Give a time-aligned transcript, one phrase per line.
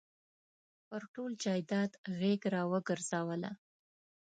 [0.87, 3.51] پر ټول جایداد غېږ را ورګرځوله.